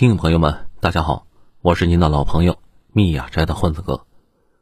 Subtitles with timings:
[0.00, 1.26] 听众朋友们，大家好，
[1.60, 2.58] 我是您的老朋友
[2.90, 4.06] 密雅斋的混子哥。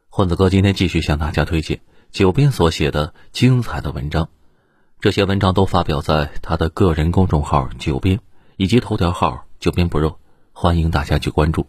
[0.09, 1.79] 混子哥今天继续向大家推荐
[2.11, 4.27] 九编所写的精彩的文章，
[4.99, 8.19] 这些文章都发表在他的个人公众号“九编”
[8.59, 10.19] 以及头条号“九编不肉”，
[10.51, 11.65] 欢迎大家去关注。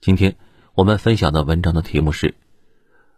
[0.00, 0.34] 今天
[0.72, 2.34] 我们分享的文章的题目是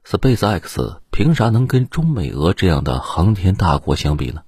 [0.04, 4.42] ：SpaceX 凭啥能跟中美俄这样的航天大国相比呢？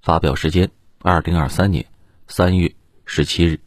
[0.00, 0.70] 发表时间：
[1.02, 1.84] 二零二三年
[2.26, 3.60] 三月十七日。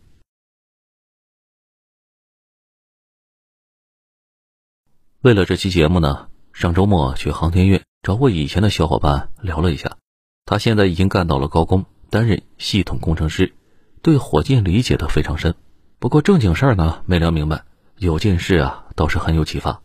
[5.22, 9.98] 为了这期节目呢，上周末去航天院找我以前的小伙伴聊了一下。
[10.46, 13.54] 他现在已经干到了高工，担任系统工程师，
[14.02, 15.54] 对火箭理解的非常深。
[16.00, 17.66] 不过正经事儿呢没聊明白，
[18.00, 19.84] 有件事啊倒是很有启发。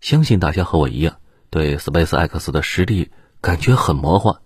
[0.00, 1.18] 相信大家和我一样，
[1.48, 4.40] 对 SpaceX 的实力感觉很魔幻。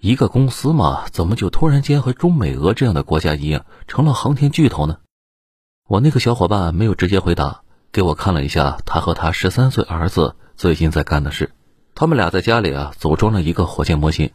[0.00, 5.00] 一个公司嘛，怎么就突然间和中美俄这样的国家一样，成了航天巨头呢？
[5.86, 7.60] 我那个小伙伴没有直接回答。
[7.92, 11.52] 给我看了一下他和他十三岁儿子最近在干的事，
[11.94, 14.30] 他们俩在家里啊组装了一个火箭模型。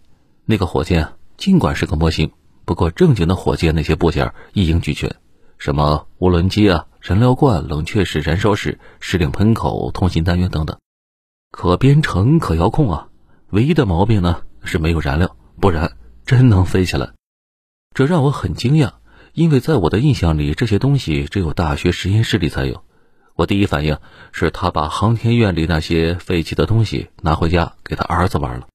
[0.45, 2.31] 那个火箭尽管是个模型，
[2.65, 5.15] 不过正经的火箭那些部件一应俱全，
[5.57, 10.77] 什么涡轮机啊、燃料罐、冷却室、燃烧室、失灵喷口、通信单元等等，
[11.51, 13.07] 可编程、可遥控啊。
[13.49, 17.09] 唯一的毛病呢是没有燃料，不然真能飞起来。
[17.95, 18.91] 这让我很惊讶，
[19.33, 22.83] 因为在我的印象里，这些东西只有大学实验室里才有。
[23.37, 23.99] 我第一反应
[24.31, 28.67] 是他把航天院里那些废弃的东西拿回家给他儿子玩了。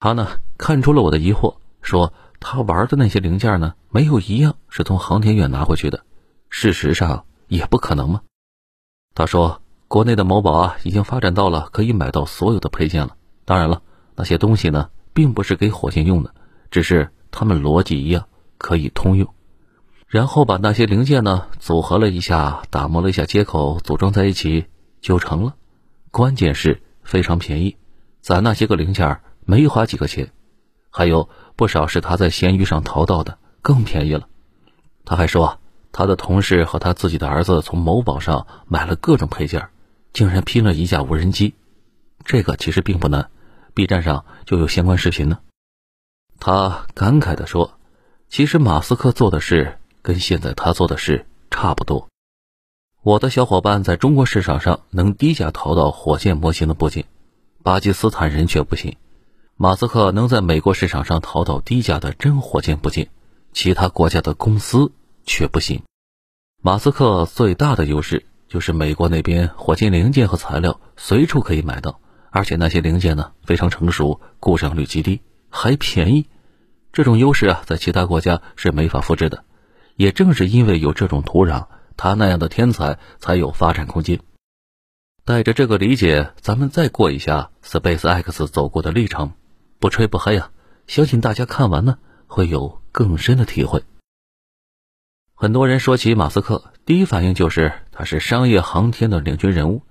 [0.00, 6.02] 他呢看出了我的疑惑，说他玩的那些零件呢没有一样是从航天院拿回去的。
[6.50, 8.22] 事实上也不可能嘛。
[9.14, 13.16] 他说国内的某宝啊已经发展到了可以买到所有的配件了。
[13.44, 13.82] 当然了，
[14.16, 16.34] 那些东西呢并不是给火箭用的，
[16.72, 18.26] 只是他们逻辑一样
[18.58, 19.32] 可以通用。
[20.12, 24.66] 然后把那些零件呢组合了一下，打磨了一下接口，组装在一起
[25.00, 25.54] 就成了。
[26.10, 27.78] 关键是非常便宜，
[28.20, 30.30] 攒那些个零件没花几个钱，
[30.90, 34.28] 还有不少是他在闲鱼上淘到的，更便宜了。
[35.06, 35.58] 他还说，
[35.92, 39.70] 他的同事和他自己的儿子从某宝上买了各种配件，
[40.12, 41.54] 竟然拼了一架无人机。
[42.26, 43.30] 这个其实并不难
[43.72, 45.38] ，B 站上就有相关视频呢。
[46.38, 47.78] 他感慨地说
[48.28, 52.08] ：“其实马斯克做的事。”跟现在他做的事差不多。
[53.02, 57.06] 我的小伙伴在中国市场上能低价淘到火箭模型的部件，
[57.62, 58.96] 巴基斯坦人却不行。
[59.56, 63.10] 马斯克能在美国市场上淘到低价的真火箭部件，
[63.52, 64.92] 其他国家的公司
[65.24, 65.82] 却不行。
[66.60, 76.26] 马斯克最大的优势就是美国那边火箭零件和材料随处可以买到，而且那些零件呢非常成熟，故障率极低，还便宜。
[76.92, 79.44] 这种优势啊，在其他国家是没法复制的。
[79.96, 81.66] 也正是因为有这种土壤，
[81.96, 84.20] 他那样的天才才有发展空间。
[85.24, 89.32] 带着这个理解，咱们再过一下 SpaceX 走过的历程，
[89.78, 90.50] 不吹不黑啊！
[90.86, 93.84] 相信大家看完呢，会有更深的体会。
[95.34, 99.82] 很多人说起马斯克，第一反应就是他是商业航天的领军人物，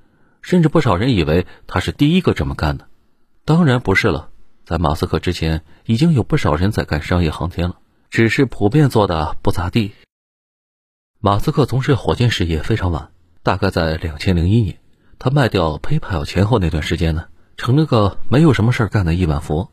[0.41, 2.87] 甚至不少人以为他是第一个这么干的。
[3.45, 4.31] 当然不是了，
[4.65, 7.79] 在马斯克之前，已经有不少人在干商业航天了。
[8.11, 9.93] 只是普遍做的不咋地。
[11.21, 13.11] 马斯克从事火箭事业非常晚，
[13.41, 14.79] 大概在两千零一年，
[15.17, 19.69] 他卖掉 PayPal 前后那段时间呢，成了个没有什么事干的亿万富翁，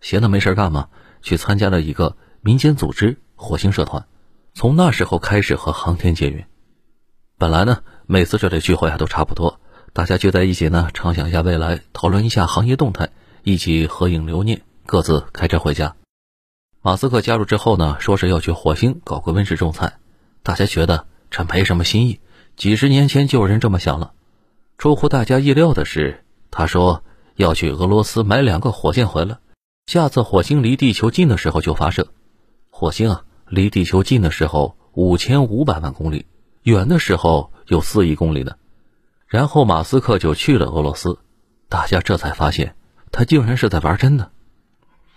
[0.00, 0.88] 闲的没事干嘛，
[1.22, 4.04] 去参加了一个民间组织——火星社团，
[4.52, 6.48] 从那时候开始和航天结缘。
[7.38, 9.60] 本来呢，每次这类聚会啊都差不多，
[9.92, 13.10] 大家聚在一起呢，畅想一下未来，讨论一下行业动态，
[13.44, 15.94] 一起合影留念，各自开车回家。
[16.86, 19.94] 马斯克加入之后呢，说是要去火星搞个温室种菜，
[20.44, 22.20] 大家觉得这没什么新意，
[22.54, 24.12] 几十年前就有人这么想了。
[24.78, 27.02] 出乎大家意料的是，他说
[27.34, 29.38] 要去俄罗斯买两个火箭回来，
[29.86, 32.06] 下次火星离地球近的时候就发射。
[32.70, 36.26] 火星啊，离地球近的时候五千五百万公里，
[36.62, 38.52] 远的时候有四亿公里呢。
[39.26, 41.18] 然后马斯克就去了俄罗斯，
[41.68, 42.76] 大家这才发现
[43.10, 44.30] 他竟然是在玩真的。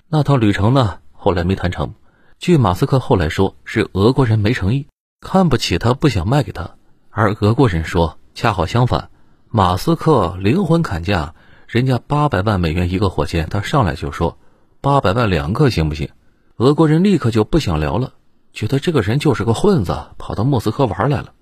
[0.07, 0.97] 那趟旅程呢？
[1.21, 1.95] 后来没谈成，
[2.39, 4.87] 据马斯克后来说，是俄国人没诚意，
[5.19, 6.75] 看不起他，不想卖给他。
[7.09, 9.09] 而俄国人说，恰好相反，
[9.49, 11.35] 马斯克灵魂砍价，
[11.67, 14.37] 人家八百万美元一个火箭，他上来就说
[14.79, 16.09] 八百万两个行不行？
[16.55, 18.13] 俄国人立刻就不想聊了，
[18.53, 21.33] 觉得这个人就是个混子，跑到莫斯科玩来了。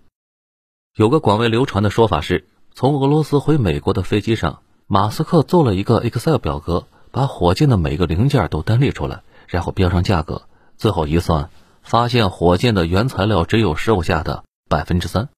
[0.96, 9.22] 有个广为流传的说法是，从俄罗斯回美国的飞机上，马斯克做了一个 Excel 表格，把火箭的每个零件都单列出来。
[9.48, 10.48] 然后标上价格，
[10.78, 11.50] 最后一算，
[11.82, 15.30] 发现火箭的原材料只有售价的百分之三。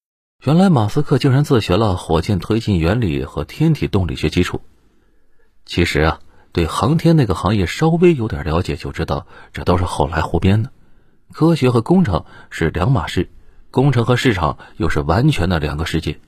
[0.44, 4.62] 原来马斯克竟然自学了火箭推进原理和天体动力学基础。
[5.66, 6.20] 其实啊，
[6.52, 10.72] 对航天那个行业稍微有点了解，就知道这都是后来胡编的。
[11.32, 13.30] 科学和工程是两码事，
[13.70, 16.20] 工程和市场又是完全的两个世界。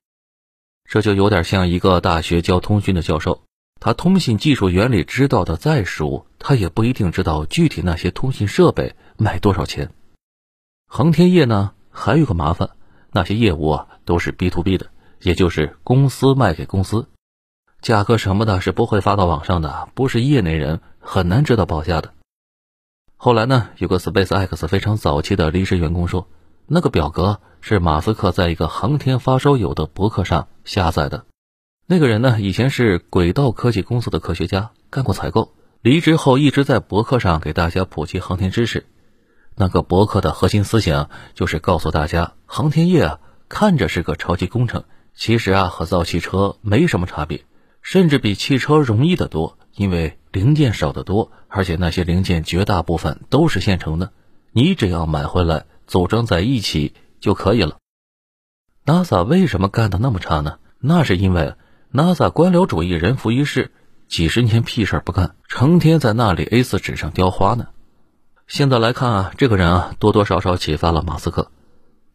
[0.83, 3.44] 这就有点像一个大学教通讯的教授，
[3.83, 9.92] 他通信技术原理知道的再熟，他也不一定知道具体那些通信设备卖多少钱。
[10.88, 12.69] 航天业呢，还有个麻烦，
[13.12, 14.86] 那些业务啊都是 B to B 的，
[15.22, 17.07] 也就是公司卖给公司，
[17.81, 22.13] 价格什么的是不会发到网上的，不是业内人很难知道报价的。
[23.18, 26.28] 后来呢，有个 SpaceX 非常早期的离职员工说，
[26.68, 31.25] 那个表格是马斯克在一个航天发烧友的博客上下载的。
[31.91, 35.51] 那个人呢，以前是轨道科技公司的科学家，干过采购，
[35.81, 38.85] 离职后一直在博客上给大家普及航天知识。
[39.57, 47.43] 那个博客的核心思想就是告诉大家，航天业啊，看着是个超级工程，其实啊和造汽车没什么差别，
[47.81, 50.17] 甚至比汽车容易得多，因为。
[50.31, 54.13] 零件少得多，而且那些零件绝大部分都是现成的，
[54.53, 57.79] 你只要买回来组装在一起就可以了。
[58.85, 60.59] NASA 为什么干的那么差呢？
[60.79, 61.55] 那是因为
[61.93, 63.69] NASA 官僚主义人浮于事，
[64.07, 67.67] 几十年屁事不干，成天在那里 A4 纸上雕花呢。
[68.47, 71.51] 现在来看啊，这个人啊，多多少少启发了马斯克。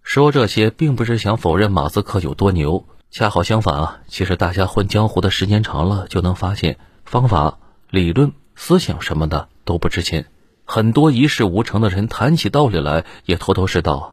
[0.02, 7.58] 说这些并不是想否认马斯克有多牛，恰好相反啊，其实大家混江湖的时间长了，就能发现方法。
[7.90, 10.26] 理论、思想什么的都不值钱，
[10.64, 14.10] 很多一事无成的人谈起道理来也头头是道。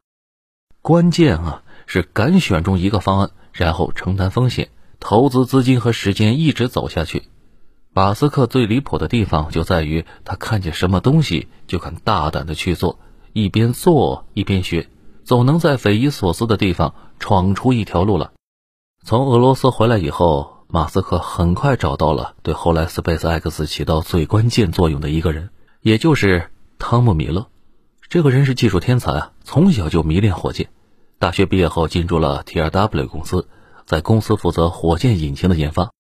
[0.81, 4.69] 关键啊是敢选中一个方案，然后承担风险，
[5.03, 7.23] 投资资金和时间一直走下去。
[7.91, 12.97] 马斯克最离谱的地方就在于他看见什么东西就敢大胆的去做，
[13.33, 14.87] 一边做一边学，
[15.25, 18.29] 总能在匪夷所思的地方闯出一条路来。
[19.05, 20.51] 从俄罗斯回来以后。
[20.73, 25.51] 马斯克很快找到了对后来 SpaceX 起到最关键作用的一个人，
[25.81, 27.45] 也就是汤姆·米勒。
[28.09, 30.69] 这个人是技术天才啊，从小就迷恋火箭。
[31.19, 33.47] 大学毕业后进入了 TRW 公司，
[33.85, 35.91] 在公司负责火箭引擎的研发。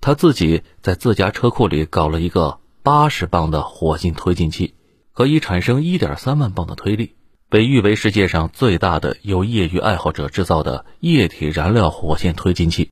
[0.00, 4.74] 他自己在自家车库里搞了一个八十磅的火箭推进器，
[5.12, 7.16] 可以产生一点三万磅的推力，
[7.48, 12.90] 被誉为世界上最大的由业余爱好者制造的液体燃料火箭推进器。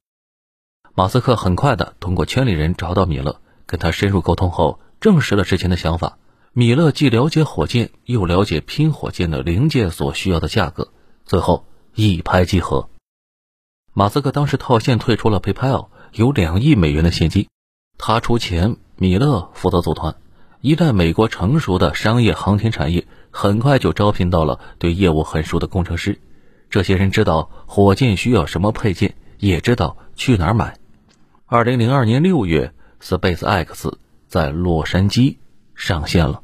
[0.94, 6.18] 马斯克很快的通过圈里人找到米勒，跟他深入沟通后，证实了之前的想法。
[6.52, 10.92] 米勒既了解火箭，又了解拼火箭的零件所需要的价格，
[11.24, 12.88] 最后一拍即合。
[13.96, 17.48] 马斯克当时套现退出了 PayPal，有两亿美元的现金，
[17.96, 20.16] 他出钱，米勒负责组团。
[20.60, 26.20] 一旦美国成熟的商业航天产业，很快就招聘到了对业务很熟的工程师。
[26.68, 30.76] 这些人知道火箭需要什么配件，也知道去哪儿买。
[31.46, 33.92] 二零零二年六月，SpaceX
[34.26, 35.36] 在洛杉矶
[35.76, 36.42] 上线了。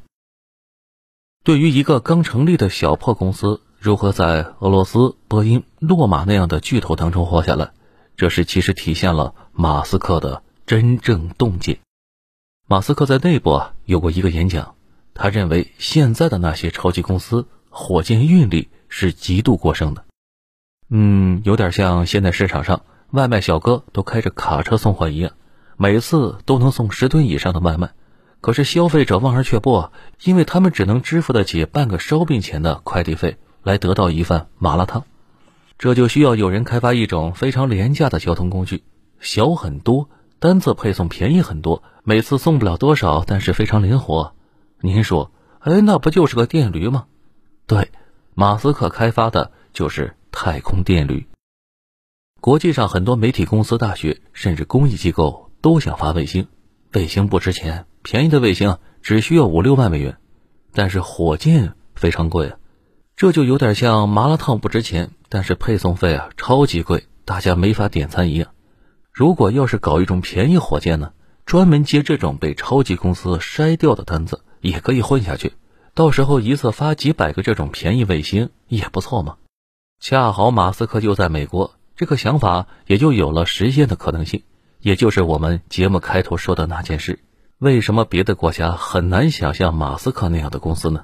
[1.43, 7.71] 对于一个刚成立的小破公司，如何在俄罗斯、波音、洛马那样的巨头当中活下来，
[8.15, 11.79] 这是其实体现了马斯克的真正洞见。
[12.67, 14.75] 马斯克在内部啊有过一个演讲，
[15.15, 20.05] 他认为现在的那些超级公司火箭运力是极度过剩的，
[20.91, 22.83] 嗯，有点像现在市场上。
[23.09, 25.31] 外卖小哥都开着卡车送货一样，
[25.75, 27.89] 每次都能送十吨以上的外卖，
[28.41, 29.89] 可是消费者望而却步，
[30.23, 35.03] 因为他们只能支付得起半个烧饼钱的快递费来得到一份麻辣烫。
[35.77, 38.83] 这就需要有人开发一种非常廉价的交通工具，
[39.19, 44.33] 小很多，单次配送便宜很多，每次送不了多少，但是非常灵活。
[44.79, 47.05] 您说，哎，那不就是个电驴吗？
[47.65, 47.89] 对，
[48.35, 51.27] 马斯克开发的就是太空电驴。
[52.39, 56.47] 国际上很多媒体公司、大学甚至公益机构都想发卫星，
[56.93, 60.17] 卫星不值钱，便宜的卫星只需要五六万美元，
[60.73, 62.57] 但是火箭非常贵啊，
[63.15, 68.49] 这就有点像麻辣烫不值钱，但是配送费啊超级贵，大家没法点餐一样。
[69.11, 71.13] 如果要是搞一种便宜火箭呢，
[71.45, 75.53] 专门接这种被超级公司筛掉的单子，也可以混下去，
[75.93, 79.35] 到时候一次发几百个这种便宜卫星也不错嘛。
[79.99, 81.75] 恰好马斯克就在美国。
[81.95, 84.41] 这个想法也就有了实现的可能性，
[84.79, 87.19] 也就是我们节目开头说的那件事。
[87.59, 91.03] 为什么别的国家很难想象马斯克那样的公司呢？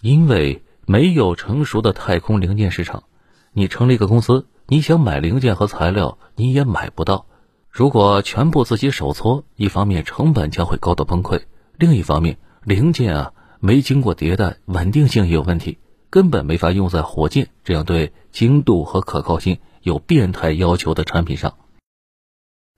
[0.00, 3.04] 因为没有成熟的太空零件市场。
[3.52, 7.26] 你成立一个公司，你想买零件和材料，你也买不到。
[7.70, 11.42] 如果全部自己手搓，一方面成本将会高到崩溃，
[11.76, 15.76] 另一方面零件啊没经过迭代，稳定性也有问题。
[16.08, 21.58] 根本没法用在火箭这样对精度和可靠性有变态要求的产品上。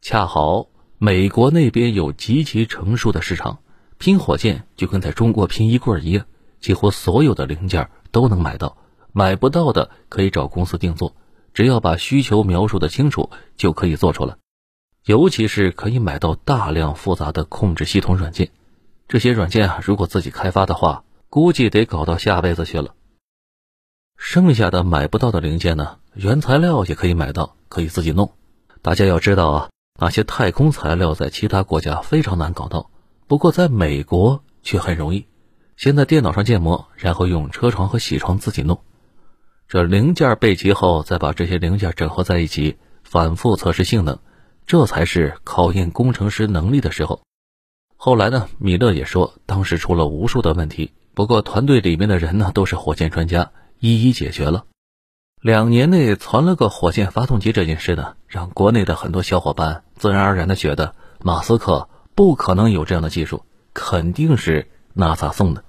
[0.03, 0.67] 恰好
[0.99, 3.61] 美国那边有极其成熟的市场，
[3.99, 6.27] 拼火箭就跟在中国拼衣柜一样，
[6.61, 8.77] 几乎所有的零件都能买到，
[9.13, 11.15] 买不到的可以找公司定做，
[11.55, 14.37] 只要把需求描述的清楚就可以做出来。
[15.07, 18.51] 尤其是可以买到大量复杂的控制系统软件，
[19.09, 22.95] 这些软件啊，如果自己开发的话，估计得搞到下辈子去了。
[24.17, 28.35] 剩下的买不到的零件呢，原材料也可以买到，可以自己弄。
[28.83, 32.91] 大家要知道啊，那些太空材料在其他国家非常难搞到，
[33.27, 35.27] 不过在美国却很容易。
[35.81, 38.83] 先在电脑上建模，然后用车床和铣床自己弄。
[39.67, 44.19] 这零件备齐后，再把这些零件整合在一起，反复测试性能。
[44.67, 47.23] 这才是考验工程师能力的时候。
[47.97, 54.67] 后来呢，米勒也说，当时出了无数的问题，不过团队里面的人呢都是火箭专家，一一解决了。
[55.41, 65.65] 两年内传了个火箭发动机这件事呢，让国内的很多小伙伴自然而然的觉得，马斯克不可能有这样的技术，肯定是 NASA 送的。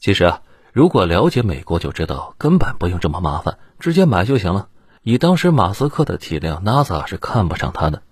[0.00, 0.40] 其实啊，
[0.72, 4.68] 如果了解美国就知道，根本不用这么麻烦，直接买就行了。
[5.02, 8.02] 以当时马斯克的体量，NASA 是看不上他的。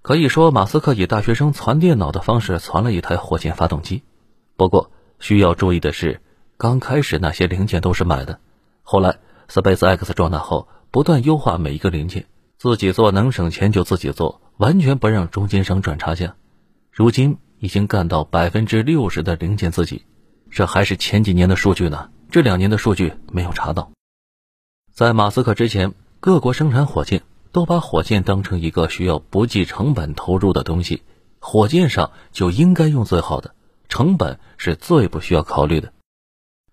[0.00, 4.04] 可以说，马斯克以大学生传电脑的方式传了一台火箭发动机。
[4.56, 6.22] 不过，需要注意的是，
[6.56, 8.40] 刚开始那些零件都是买的。
[8.82, 9.18] 后来
[9.48, 12.24] ，Space X 壮大后，不断优化每一个零件，
[12.56, 16.36] 自己做能省钱就自己做，完全不让中间商赚差价。
[16.90, 20.06] 如今已经干到百分之六十的零件自己，
[20.50, 22.10] 这还是前几年的数据呢。
[22.30, 23.90] 这两年的数据没有查到。
[24.92, 27.22] 在马斯克之前，各国生产火箭。
[27.50, 31.02] 都把火箭当成一个需要不计成本投入的东西，
[31.40, 33.54] 火箭上就应该用最好的，
[33.88, 35.90] 成本是最不需要考虑的。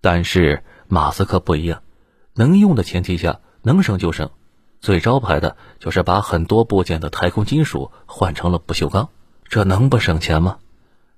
[0.02, 1.82] 但是马斯克不一样，
[2.34, 4.30] 能用的前提下能省就省。
[4.82, 9.10] 最招牌的就是把很多部件的太空金属换成了不锈钢，
[9.48, 10.58] 这能不省钱吗？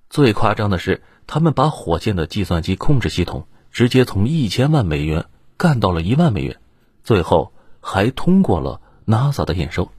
[0.07, 5.25] 最夸张的是，他们把火箭的计算机控制系统直接从一千万美元
[5.57, 6.57] 干到了一万美元，
[7.03, 8.81] 最后还通过了。
[9.09, 9.89] NASA 的验收，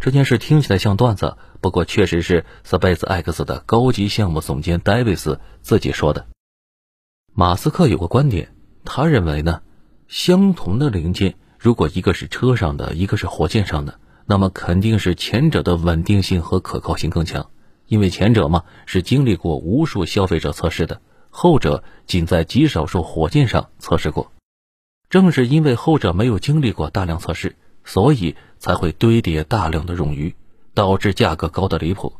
[0.00, 6.26] 这件事听起来像段子，不过确实是 Space X 的高级项目总监戴维斯自己说的。
[7.32, 8.52] 马斯克有个观点，
[8.84, 9.62] 他认为呢，
[10.08, 17.50] 相同的零件，如果一个是车上的，一个是火箭上的，那么肯定是前者的稳定性和可靠性更强，
[17.90, 24.32] 因为前者嘛是经历过无数消费者测试的，后者仅在极少数火箭上测试过。
[25.10, 27.56] 正是因为后者没有经历过大量测试。
[27.82, 30.36] 所以才会堆叠大量的冗余，
[30.74, 32.12] 导致价格高的离谱。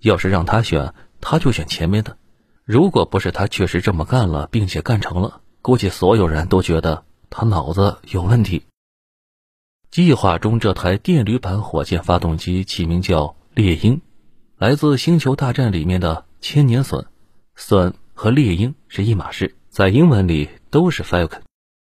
[0.00, 2.16] 要是让他选，他就选前面的。
[2.64, 8.64] 如果不是他确实这么干了，并且干成了，估计所有人都觉得他脑子有问题。
[9.90, 14.00] 计划中这台电驴版火箭发动机起名叫猎鹰，
[14.58, 17.04] 来自《星球大战》里面的千年隼，
[17.54, 21.42] 隼和猎鹰是一码事，在英文里都是 Falcon。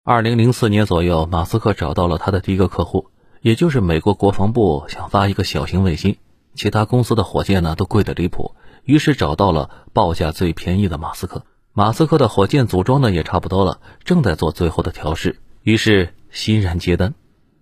[0.04, 3.08] 二零零四年左右，马斯克找到了他的第一个客户，
[3.42, 6.18] 也就是美国国防部想发一个小型卫星，
[6.54, 11.44] 其他公司的火箭呢都贵得离谱，于是找到了报价最便宜的马斯克。
[11.74, 17.16] 马斯克的火箭组装呢也差不多了，正在做最后的调试，于是欣然接单。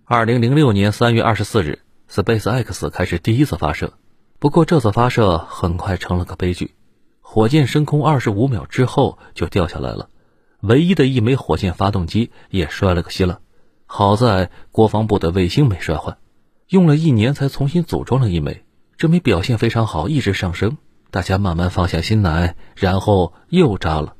[0.04, 1.78] 二零零六年三月二十四日
[2.10, 3.94] ，Space X 开始第一次发射，
[4.40, 6.74] 不过这次发射很快成了个悲剧，
[7.20, 10.10] 火箭升空二十五秒之后就掉下来了。
[10.60, 13.40] 唯一的一枚火箭发动机也摔了个稀烂，
[13.86, 16.18] 好在国防部的卫星没摔坏，
[16.68, 18.64] 用了一年才重新组装了一枚。
[18.96, 20.78] 这枚表现非常好，一直上升，
[21.10, 24.14] 大家慢慢放下心来，然后又炸了。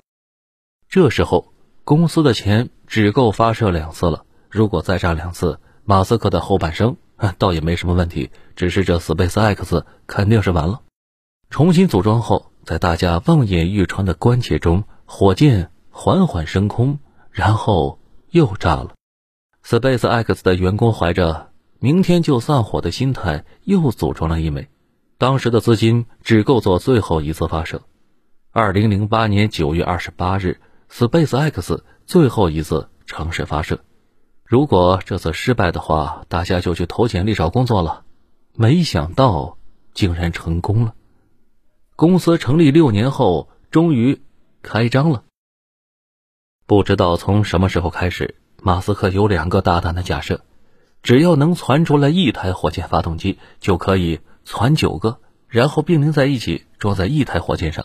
[0.89, 1.53] 这时候
[1.85, 6.97] 公司的钱只够发射两次了，如果再炸两次，马斯克的后半生
[7.39, 10.83] 倒也没什么问题，只是这 Space X 肯定是完了。
[11.51, 15.71] 重新组装后，在大家望眼欲穿的关切中，火箭。
[16.01, 17.01] 缓缓升空，
[17.33, 17.99] 然后
[18.31, 18.93] 又炸了。
[19.65, 24.69] Space X 的员工怀着明天就散伙的心态，又组装了一枚。
[25.19, 27.83] 当时的资金只够做最后一次发射。
[28.53, 33.81] 二零零八年九月二十八日，Space X 最后一次尝试发射。
[34.49, 38.05] 如果这次失败的话，大家就去投简历找工作了。
[38.55, 39.59] 没想到
[39.93, 40.95] 竟然成功了。
[41.97, 44.23] 公司成立六年后，终于
[44.62, 45.25] 开张了。
[46.67, 50.40] 不知道从什么时候开始，马斯克有两个大胆的假设：
[51.02, 57.85] 只要能攒出来一台火箭发动机，就可以攒九个，然后并联在一起装在一台火箭上。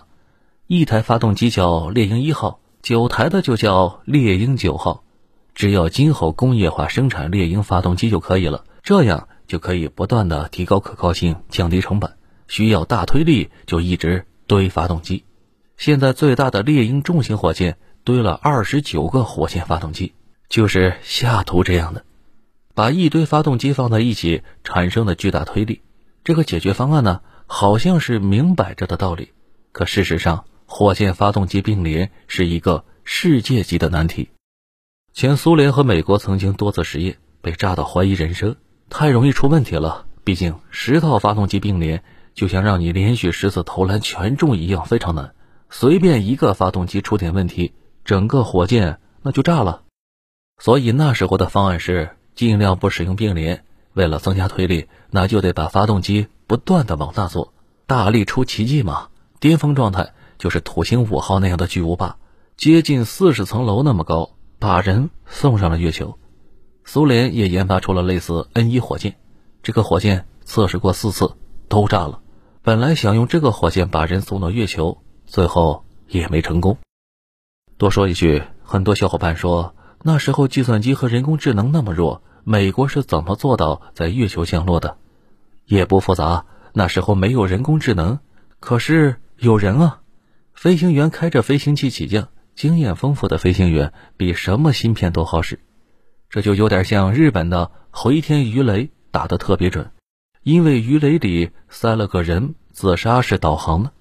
[0.68, 5.04] 一台发动机叫猎鹰一号，九台的就叫猎鹰九号。
[5.56, 12.18] 只要今后工业化生产猎鹰发动机就可以了，这样就可以不断的提高可靠性，降低成本。
[12.48, 15.24] 需要大推力就一直堆发动机。
[15.78, 20.14] 现在最大的猎鹰重型火箭堆了二十九个火箭发动机，
[20.50, 22.04] 就是下图这样的，
[22.76, 25.82] 把一堆发动机放在一起产生的巨大推力。
[26.24, 29.32] 这个解决方案呢，好像是明摆着的道理，
[29.72, 34.30] 可事实上，火箭发动机并联是一个世界级的难题。
[35.14, 38.56] 前苏联和美国曾经多次实验，被炸到怀疑人生，
[38.90, 40.08] 太容易出问题了。
[40.24, 42.04] 毕竟十套发动机并联，
[42.34, 45.36] 就像让你连续十次投篮全中一样，非常难。
[45.70, 49.84] 随便一个发动机出点问题，整个火箭那就炸了。
[50.58, 57.54] 所以那时候的方案是尽量不使用并联，为了增加推力，那就得把发动机不断的往大做，
[57.86, 59.10] 大力出奇迹嘛。
[59.40, 62.18] 巅峰状态就是土星五号那样的巨无霸，
[62.58, 64.32] 接近四十层楼那么高。
[64.64, 66.18] 把人送上了月球，
[66.86, 69.18] 苏联也研发出了类似 N 一火箭，
[69.62, 71.36] 这个火箭测试过四次
[71.68, 72.22] 都炸了。
[72.62, 76.78] 本来想用这个火箭把人送到月球，最后也没成功。
[77.78, 84.96] 多说一句，很多小伙伴说那时候计算机和人工智能那么弱，美国是怎么做到在月球降落的？
[85.66, 88.20] 也不复杂，那时候没有人工智能，
[88.62, 90.00] 可是有人啊，
[90.54, 92.30] 飞行员开着飞行器起降。
[92.56, 95.60] 经验丰富的飞行员比什么芯片都好使，
[96.30, 99.92] 这就有点像日本的回天鱼雷打得特别准，
[100.44, 103.92] 因为鱼雷里塞了个人自杀式导航呢。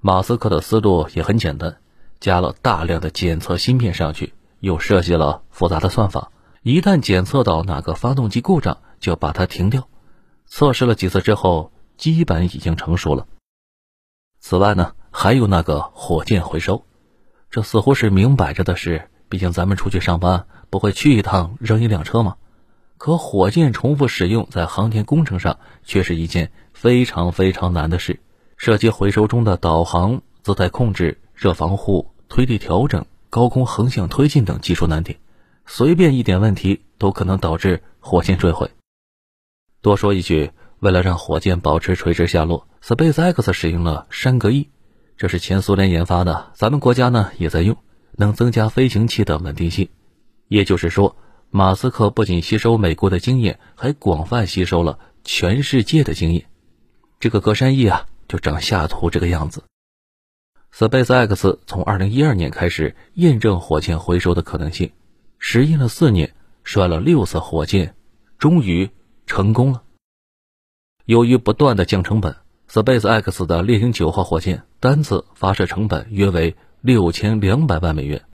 [0.00, 1.78] 马斯克的思路也很简单，
[2.20, 6.30] 加了大量的检测芯片上去，又设计了复杂的算法，
[6.62, 9.88] 一旦检测到哪个发动机故障，就把它停掉。
[10.46, 13.26] 测试了几次之后，基本已经成熟了。
[14.38, 16.84] 此外呢，还有那个火箭回收。
[17.50, 22.36] 这似乎是明摆着的事，毕竟咱们出去上班不会去一趟扔一辆车吗？
[22.98, 28.20] 可火箭重复使用在航天工程上却是一件非常非常难的事，
[28.56, 35.18] 涉及回收中的导航、姿态控制、热防护、推力调整、高空横向推进等技术难点，
[35.66, 38.70] 随便一点问题都可能导致火箭坠毁。
[39.82, 44.70] 多说一句，为了让火箭保持垂直下落，SpaceX 使用了山格翼。
[45.18, 47.78] 这是前苏联研发的，咱们国家呢也在用，
[48.12, 49.88] 能增加飞行器的稳定性。
[50.48, 51.16] 也就是说，
[51.48, 56.44] 马斯克不仅吸收美国的经验，还广泛吸收了全世界的经验。
[57.18, 59.64] 这个格山翼啊，就长下图这个样子。
[60.70, 64.92] SpaceX 从2012年开始验证火箭回收的可能性，
[65.38, 67.94] 实验了四年，摔了六次火箭，
[68.36, 68.90] 终于
[69.24, 69.82] 成功了。
[71.06, 72.36] 由于不断的降成本。
[72.70, 78.24] SpaceX 的猎鹰九号火箭单次发射成本约为六千两百万美元，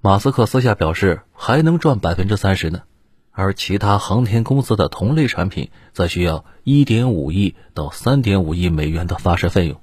[0.00, 2.82] 马斯克私下表示还能赚百分之三十呢。
[3.32, 9.80] 而其他航天公司的同类产品则需要一点五亿到三点五亿美元的发射费用。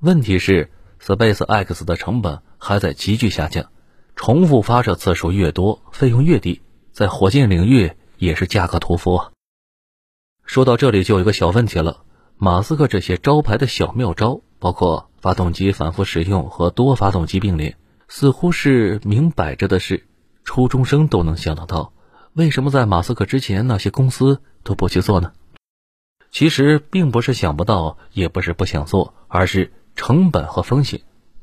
[0.00, 0.70] 问题是
[1.00, 3.70] ，SpaceX 的成本还在急剧下降，
[4.16, 6.60] 重复发射次数越多，费用越低，
[6.92, 9.30] 在火箭领域也是价格屠夫啊。
[10.44, 12.02] 说到这里，就有一个小问题了。
[12.44, 17.76] 马斯克这些招牌的小妙招，包括发动机反复使用和多发动机并联，
[18.08, 20.08] 似乎是明摆着的事，
[20.42, 21.92] 初中生都能想得到。
[22.32, 25.32] 为什么在马斯克之前那些公司都不去做呢？
[26.32, 31.00] 其实并不是想不到，也不是不想做，而是成本和风险，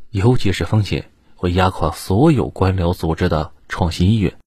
[0.09, 4.37] 尤其是风险会压垮所有官僚组织的创新意愿。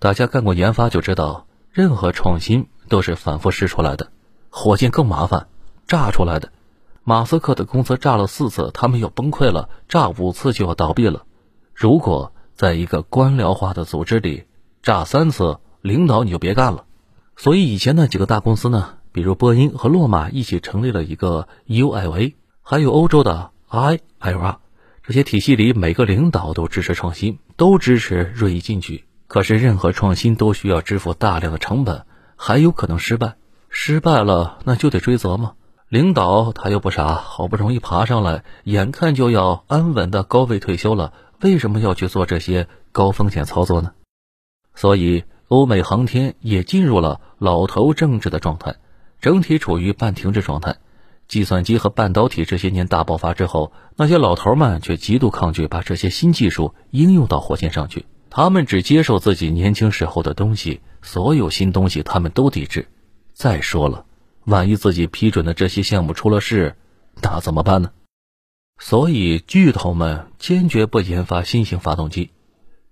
[0.00, 4.10] 大家干过研发就知道，任何创新都是反复试出来的。
[4.58, 5.46] 火箭更麻烦，
[5.86, 6.50] 炸出来的。
[7.04, 11.22] 马斯克的公司炸了四次，他们要崩溃了；炸五次就要倒闭了。
[11.72, 14.46] 如果在一个官僚化的组织里
[14.82, 16.86] 炸三次，领导你就别干了。
[17.36, 24.56] 所以以前那几个大公司呢，比如波音和洛马一起成立了一个 UIA，还有欧洲的 IIR，
[25.04, 29.04] 这些体系里每个领导都支持创新，都支持锐意进取。
[29.28, 32.02] 可是任何创新都需要支付大量的成本，
[32.34, 33.36] 还有可能失败。
[33.70, 35.52] 失败了，那就得追责吗？
[35.88, 43.92] 领导他又不傻，好不容易爬上来，眼看就要安稳的高位退休了，为什么要去做这些高风险操作呢？
[44.74, 48.76] 所以，欧美航天也进入了老头政治的状态，
[49.20, 50.76] 整体处于半停滞状态。
[51.26, 62.88] 计算机和半导体这些年大爆发之后，那些老头们却极度抗拒把这些新技术应用到火箭上去，他们只接受自己年轻时候的东西，所有新东西他们都抵制。
[63.38, 64.04] 再说了，
[64.46, 66.74] 万一自己批准的这些项目出了事，
[67.22, 67.92] 那怎么办呢？
[68.80, 72.30] 所以巨头们坚决不研发新型发动机。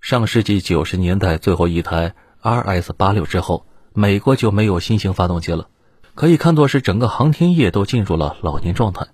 [0.01, 5.67] 上世纪九十年代最后一台 RS 八六之后，美国就没有新型发动机了，
[6.15, 9.09] 可以看作是整个航天业都进入了老年状态。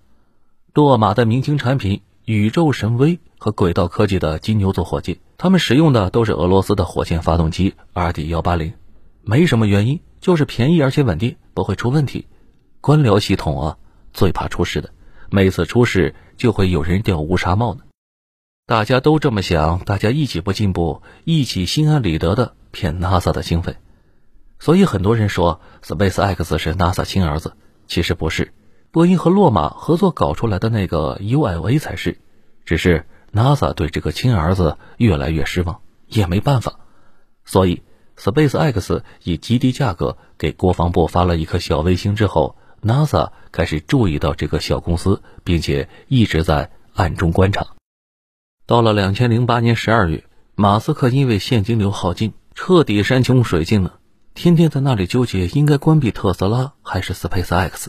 [0.74, 8.74] 洛马的明星产品宇宙神威和轨道科技的金牛座火箭，他们使用的都是俄罗斯的火箭发动机 RD 幺八零，
[9.22, 12.28] 没什么原因，就是便宜而且稳定，不会出问题。
[12.80, 13.76] 官僚系统啊，
[14.14, 14.90] 最怕出事的，
[15.30, 17.82] 每次出事就会有人掉乌纱帽呢。
[18.64, 23.76] 大家都这么想，大家一起不进步，一起心安理得的骗 NASA 的经费。
[24.60, 27.54] 所以很多人说 SpaceX 是 NASA 亲儿子，
[27.88, 28.54] 其实不是，
[28.92, 32.20] 波音和洛马合作搞出来的那个 ULA 才是。
[32.64, 36.78] 只是 NASA 对这个亲儿子越来越失望，也没办法。
[37.44, 37.82] 所以
[38.16, 42.56] SpaceX 以极低价格给国防部发了一颗小卫星之后。
[42.84, 47.64] NASA 开始注意到这个小公司，并且一直在暗中观察。
[48.66, 50.24] 到了两千零八年十二月，
[50.56, 54.00] 马斯克因为现金流耗尽，彻底山穷水尽了，
[54.34, 57.86] 天天在那里纠结应该关闭特斯拉还是 SpaceX。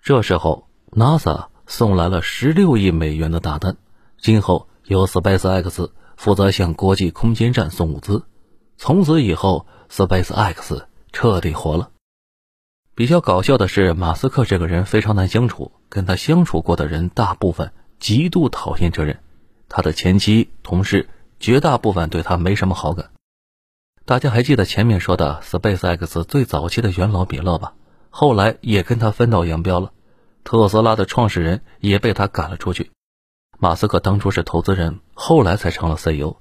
[0.00, 3.76] 这时候，NASA 送来了十六亿美元的大单，
[4.20, 8.22] 今后由 SpaceX 负责向国际空间站送物资。
[8.82, 11.90] 从此以后，SpaceX 彻底活了。
[12.94, 19.20] 比较搞笑的是，马斯克这个人非常难相处，跟他相处过的人大部分极度讨厌这人，
[19.68, 23.10] 他的前妻、同事绝大部分对他没什么好感。
[24.06, 27.74] 大家还记得前面说的 SpaceX 最早期的元老比勒吧？
[28.08, 29.92] 后来也跟他分道扬镳了，
[30.42, 32.90] 特斯拉的创始人也被他赶了出去。
[33.58, 36.36] 马斯克当初是投资人，后来才成了 CEO，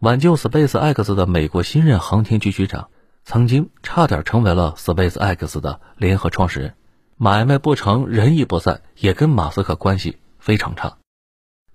[0.00, 2.88] 挽救 SpaceX 的美国新任航天局局长。
[3.24, 6.74] 曾经差点成为了 SpaceX 的联合创始人，
[7.18, 10.96] 买卖不成仁义不在，也跟马斯克关系非常差。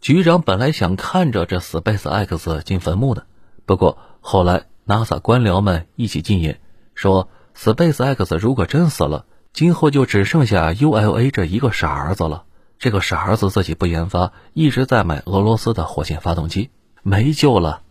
[0.01, 3.27] 局长本来想看着这 SpaceX 进坟墓的，
[3.67, 6.59] 不过后来 NASA 官僚们一起进言，
[6.95, 12.45] 说 SpaceX 如果真死了，今后就只剩下 ULA 这一个傻儿子了。
[12.79, 16.71] 这个傻儿子自己不研发，一直在买俄罗斯的火箭发动机，
[17.03, 17.83] 没救了。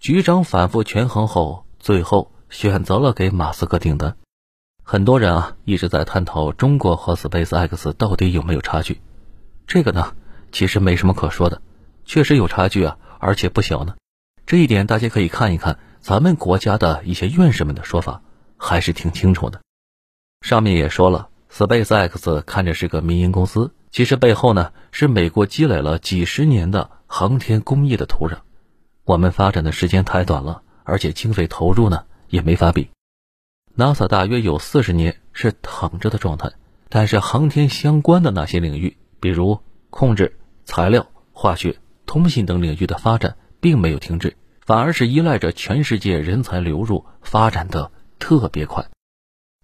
[0.00, 2.32] 局长反复权衡后，最后。
[2.50, 4.16] 选择了给马斯克订单，
[4.82, 9.02] 很多人啊一直在探讨中国和 SpaceX 到底有没有差距。
[9.66, 10.14] 这个呢，
[10.50, 11.60] 其实没什么可说的，
[12.06, 13.96] 确实有差距啊，而且不小呢。
[14.46, 18.22] 这一点大家可以看一看咱们国家的一些院士们的说法，
[18.56, 19.60] 还是挺清楚的。
[20.40, 28.38] 上面也说了，SpaceX 看着是个民营公司，其实背后呢是美国积累了几十年的航天工业的土壤。
[29.08, 32.04] 我们发展的时间太短了，而且经费投入呢。
[32.28, 32.90] 也没法比
[33.74, 36.52] ，NASA 大约有四十年是躺着的状态，
[36.90, 48.86] 但是航天相关的那些领域，比如控制、材料、化学、通信等领域的发展并没有停滞，反而是依赖着全世界人才流入，发展的特别快。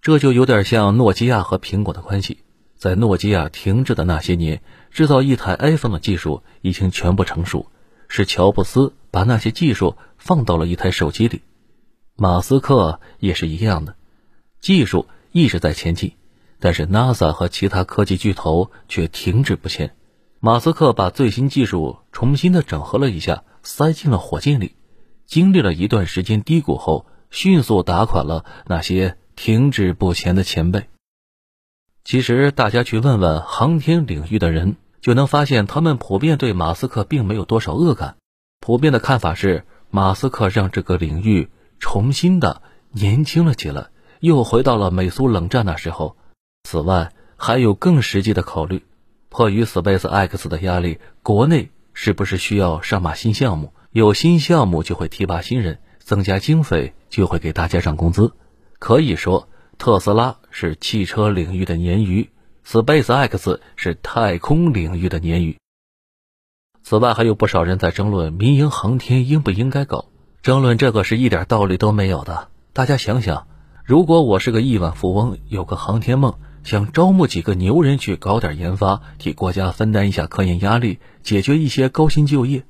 [0.01, 2.39] 这就有点像诺基亚和苹果的关系，
[2.79, 7.71] 在诺基亚停滞的那些年，制造一台 iPhone 的技术已经全部成熟，
[8.17, 11.43] 是乔布斯把那些技术放到了一台手机里。
[12.15, 13.97] 马斯克也是一样的，
[14.61, 16.13] 技术一直在前进，
[16.61, 19.97] 但是 NASA 和其他科技巨头却停滞不前。
[20.39, 24.77] 马斯克把最新技术重新的整合了一下，塞进了火箭里，
[25.27, 30.87] 经历了一段时间低谷后，迅速打垮了那些停滞不前的前辈。
[32.05, 38.17] 其实大家去问问航天领域的人，就能发现他们普遍对马斯克并没有多少恶感，
[38.59, 41.51] 普遍的看法是马斯克让这个领域。
[41.79, 43.89] 重新的年轻了起来，
[44.21, 46.17] 又回到了美苏冷战那时候。
[46.63, 48.83] 此外，还有更实际的考虑，
[49.29, 53.75] 迫于 SpaceX 的压力，国内是不是需要上马新项目？
[53.91, 58.33] 有新项目就会提拔新人，增加经费就会给大家涨工资。
[58.79, 62.31] 可以说，特斯拉是汽车领域的鲶鱼
[62.67, 65.59] ，SpaceX 是太空领域的鲶鱼。
[66.83, 70.07] 此外，还有不少人在争论民营航天应不应该搞。
[70.43, 72.49] 争论这个是一点道理都没有的。
[72.75, 73.47] 大家想想，
[73.85, 82.65] 如果我是个亿万富翁，有个航天梦，想招募几个牛人去搞点研发，替国家分担一下科研压力，解决一些高薪就业，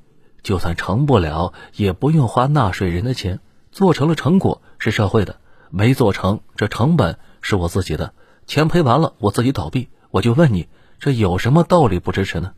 [0.45, 3.41] 就算成不了，也不用花纳税人的钱。
[3.73, 5.35] 做成了，成果是社会的；
[5.71, 8.15] 没做成，这成本是我自己的。
[8.47, 9.89] 钱赔完了，我自己倒闭。
[10.11, 12.55] 我就问你，这有什么道理不支持呢？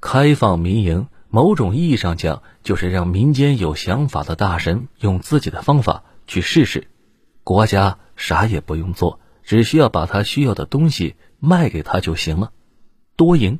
[0.00, 1.08] 开放民营。
[1.28, 6.88] 某种意义上讲，就是让民间有想法的大神用自己的方法去试试，
[7.42, 12.52] 国家啥也不用做，只需要把他需要的东西卖给他就行了，
[13.16, 13.58] 多赢。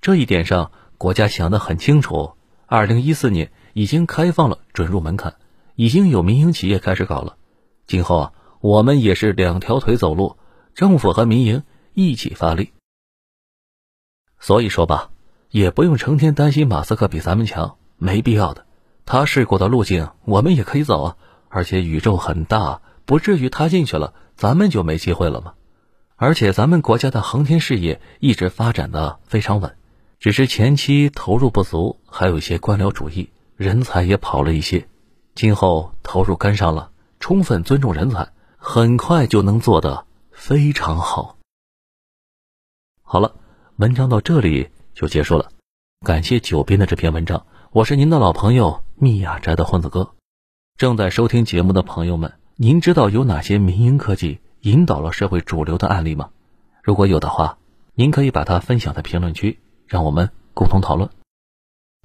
[0.00, 2.34] 这一点上，国家想得很清楚。
[2.66, 5.34] 二零一四年，已经开放了准入门槛，
[5.74, 7.36] 已经有民营企业开始搞了。
[7.86, 10.36] 今后啊，我们也是两条腿走路，
[10.74, 11.62] 政府和民营
[11.94, 12.72] 一起发力。
[14.38, 15.10] 所以说吧，
[15.50, 18.66] 也不用成天担心马斯克比咱们强，没必要的。
[19.04, 21.16] 他试过的路径，我们也可以走啊。
[21.48, 25.54] 而且宇宙很大，不至于他进去了，咱们就没机会了吗？
[26.16, 29.76] 而且咱们国家的航天事业一直发展的非常稳，
[30.18, 34.88] 只是前期投入不足，还有一些官僚主义，人才也跑了一些。
[35.34, 36.90] 今后投入跟上了，
[37.20, 38.32] 充分尊重人才，
[38.68, 41.36] 很快就能做得非常好。
[43.00, 43.36] 好了，
[43.76, 45.50] 文章到这里就结束了，
[46.04, 50.10] 感谢九编的这篇文章，我是您的老朋友密雅斋的混子哥。
[50.76, 54.40] 正在收听节目的朋友们，您知道有哪些民营科技？
[54.62, 56.30] 引导了社会主流的案例吗？
[56.82, 57.58] 如果有的话，
[57.94, 61.08] 您可以把它分享在评论区，让我们共同讨论。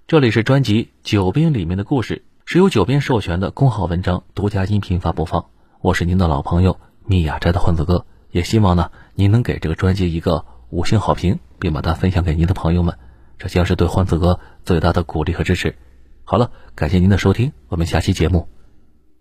[0.06, 5.44] 这里是专辑《九编》里面的故事，是由九编授权的公号文章独家音频发布放。
[5.82, 13.00] 我是您的老朋友蜜雅斋的欢子哥，也希望呢您能给这个专辑一个五星好评，并把它分享给您的朋友们，
[13.40, 15.76] 这将是对欢子哥最大的鼓励和支持。
[16.24, 18.48] 好了，感谢您的收听，我们下期节目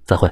[0.05, 0.31] 再会。